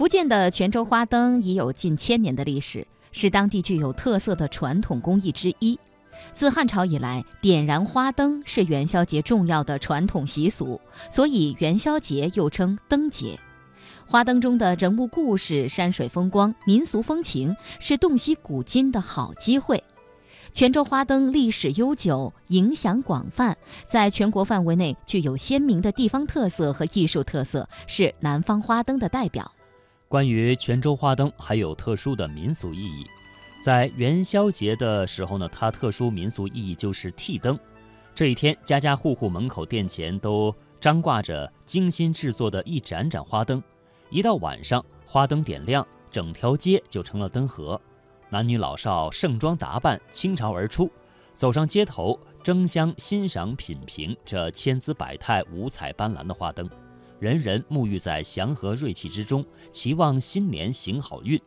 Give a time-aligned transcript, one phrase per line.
[0.00, 5.78] 福建的泉州花灯已有近千年的历史，是当地具有特色的传统工艺之一。
[6.32, 13.38] 自汉朝以来，点燃花灯是元宵节重要的传统习俗，所以元宵节又称灯节。
[14.06, 19.84] 花灯中的人物故事、山水风光、民俗风情，是洞悉古今的好机会。
[20.50, 23.54] 泉州花灯历史悠久，影响广泛，
[23.86, 29.52] 在全国范围内具有鲜明的地方特色和艺术特色，是南方花灯的代表。
[30.10, 33.06] 关于泉州花灯，还有特殊的民俗意义。
[33.60, 37.56] 在元宵节的时候呢，它特殊民俗意义就是替灯。
[38.12, 43.62] 这一天，家家户户门口店前都张挂着精心制作的一盏盏花灯。
[44.10, 47.80] 一到晚上，花灯点亮，整条街就成了灯河，
[48.30, 50.90] 男女老少盛装打扮，倾巢而出，
[51.36, 56.68] 走上街头，争相欣赏品评这千姿百态、五彩斑斓的花灯，
[57.20, 61.38] 人人沐浴在祥和瑞气之中，期望新年行好运。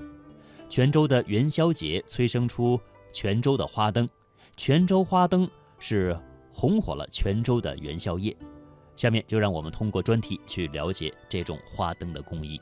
[0.70, 2.80] 泉州的元宵节催生出
[3.12, 4.08] 泉州的花灯，
[4.56, 5.50] 泉州花灯
[5.80, 6.16] 是
[6.52, 8.38] 红火了泉州的元宵夜。
[8.96, 12.62] 下面就让我们通过专题去了解这种花灯的工艺。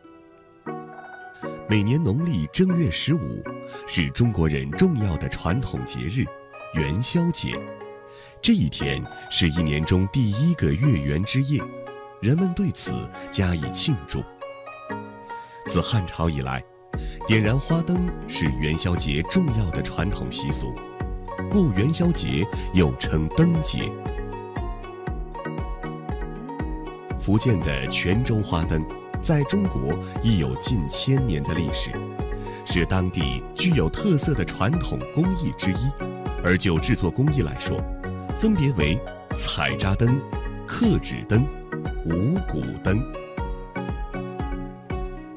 [1.70, 3.44] 每年农历正月十五
[3.88, 6.23] 是中国人重要的传统节日——
[6.80, 7.52] 元宵节。
[8.42, 11.62] 这一天是一年中第一个月圆之夜，
[12.22, 12.94] 人们对此
[13.32, 14.24] 加以庆祝。
[15.68, 16.64] 自汉朝以来，
[17.28, 20.72] 点燃花灯是元宵节重要的传统习俗，
[21.50, 23.92] 故元宵节又称灯节。
[27.20, 28.86] 福建的泉州花灯，
[29.24, 31.92] 在中国已有近千年的历史，
[32.66, 35.92] 是当地具有特色的传统工艺之一。
[36.44, 37.84] 而就制作工艺来说，
[38.38, 39.00] 分别为
[39.36, 40.20] 彩扎灯、
[40.68, 41.48] 刻纸灯、
[42.06, 43.00] 五谷灯。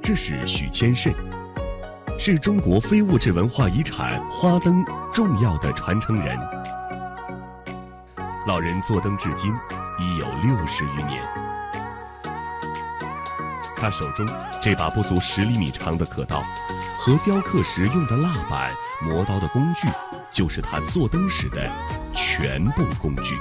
[0.03, 1.13] 这是许千慎，
[2.19, 6.39] 是中国非物质文化遗产花灯重要的传承人。
[8.47, 9.53] 老人做灯至今
[9.99, 11.23] 已有六十余年。
[13.77, 14.27] 他手中
[14.63, 16.43] 这把不足十厘米长的刻刀，
[16.99, 18.73] 和雕刻时用的蜡板、
[19.03, 19.87] 磨刀的工具，
[20.31, 21.71] 就是他做灯时的
[22.15, 23.39] 全部工具。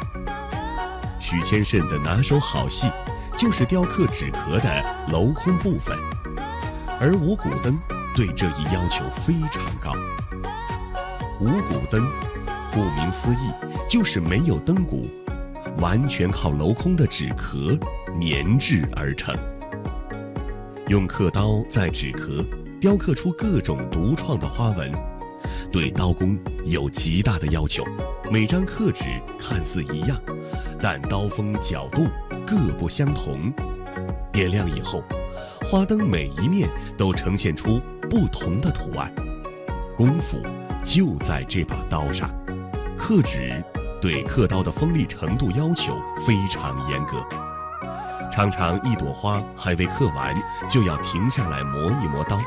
[1.19, 2.91] 许千慎的拿手好戏，
[3.35, 5.97] 就是雕刻纸壳的镂空部分，
[6.99, 7.77] 而五谷灯
[8.15, 9.91] 对这一要求非常高。
[11.39, 12.07] 五谷灯，
[12.71, 13.51] 顾名思义，
[13.89, 15.09] 就是没有灯骨，
[15.79, 17.77] 完全靠镂空的纸壳
[18.21, 19.35] 粘制而成。
[20.87, 22.45] 用刻刀在纸壳
[22.79, 24.91] 雕刻出各种独创的花纹，
[25.71, 27.83] 对刀工有极大的要求。
[28.31, 29.05] 每张刻纸
[29.39, 30.17] 看似一样，
[30.79, 32.07] 但刀锋角度
[32.45, 33.51] 各不相同。
[34.31, 35.03] 点亮以后，
[35.63, 39.13] 花灯每一面都呈现出不同的图案。
[39.95, 40.41] 功夫
[40.83, 42.29] 就在这把刀上。
[42.97, 43.63] 刻纸
[44.01, 45.95] 对刻刀的锋利程度要求
[46.25, 47.23] 非常严格。
[48.31, 50.33] 常常一朵花还未刻完，
[50.67, 52.39] 就要停下来磨一磨刀。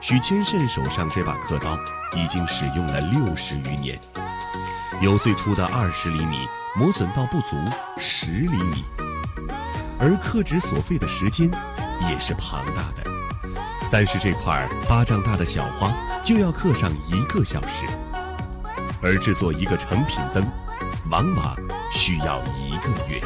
[0.00, 1.78] 许千慎手上这把刻刀
[2.16, 3.96] 已经使用了六十余年，
[5.00, 7.56] 由最初的二十厘米磨损到不足
[7.98, 8.84] 十厘米，
[9.98, 11.50] 而刻纸所费的时间
[12.08, 13.10] 也是庞大的。
[13.90, 15.92] 但是这块巴掌大的小花
[16.22, 17.86] 就要刻上一个小时，
[19.02, 20.46] 而制作一个成品灯，
[21.10, 21.56] 往往
[21.92, 23.20] 需要一个月。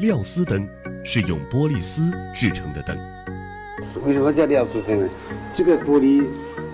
[0.00, 0.68] 料丝灯
[1.02, 2.96] 是用玻璃丝制成的灯。
[4.04, 5.08] 为什么叫料丝灯呢？
[5.54, 6.26] 这个玻璃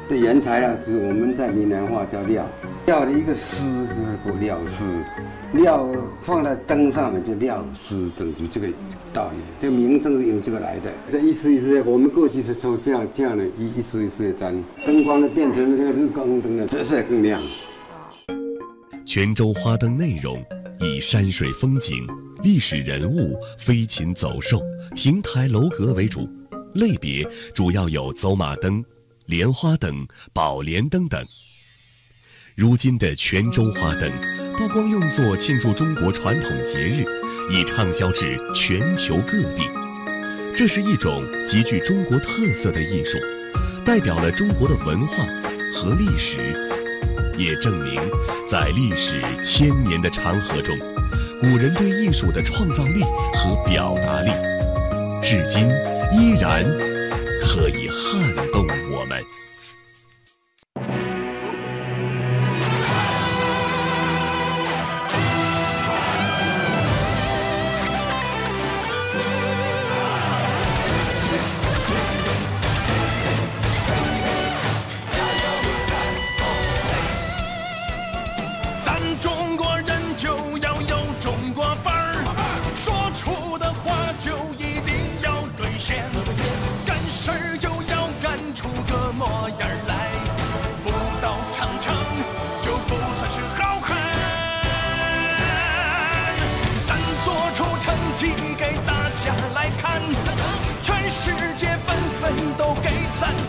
[0.09, 2.45] 的原材料是我们在闽南话叫料，
[2.87, 3.87] 料的一个丝，
[4.23, 4.85] 不料丝，
[5.55, 5.89] 料
[6.21, 8.69] 放在灯上面就料丝灯，就这个
[9.13, 9.39] 道理。
[9.61, 10.93] 这个名称是由这个来的。
[11.11, 17.43] 这一丝一丝，我们过去是说这样这样的，一一丝一丝的粘，灯光呢变成了这个日光灯的折射更亮。
[19.07, 20.45] 泉州花灯内容
[20.81, 22.07] 以山水风景。
[22.43, 24.61] 历史人物、飞禽走兽、
[24.95, 26.29] 亭台楼阁为主，
[26.75, 28.85] 类别主要有走马灯、
[29.25, 31.25] 莲花灯、宝莲灯等。
[32.57, 34.09] 如今的泉州花灯，
[34.57, 37.05] 不光用作庆祝中国传统节日，
[37.51, 39.65] 已畅销至全球各地。
[40.55, 43.19] 这是一种极具中国特色的艺术，
[43.85, 45.25] 代表了中国的文化
[45.73, 46.39] 和历史，
[47.37, 48.01] 也证明
[48.49, 50.79] 在历史千年的长河中。
[51.41, 53.03] 古人对艺术的创造力
[53.35, 54.31] 和表达力，
[55.21, 55.69] 至今
[56.13, 56.63] 依然
[57.43, 59.21] 可以撼动我们。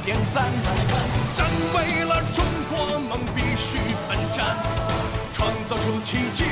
[0.06, 0.46] 点赞，
[1.34, 4.56] 咱为了中国梦必须奋战，
[5.34, 6.44] 创造出奇迹。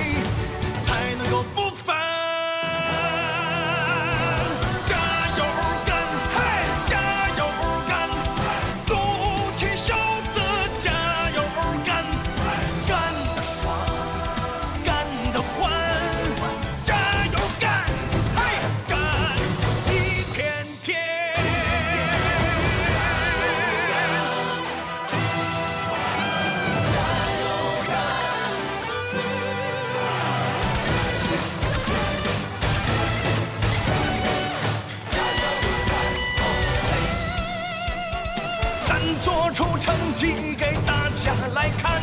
[39.84, 42.02] 成绩给大家来看，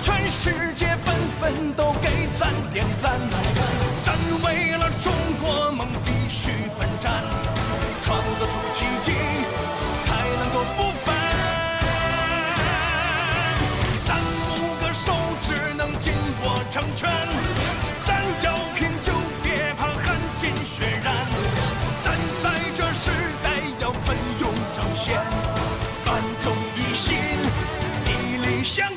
[0.00, 3.18] 全世界纷纷都给咱点赞。
[4.04, 4.14] 咱
[4.44, 5.11] 为了中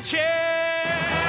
[0.06, 1.25] chair.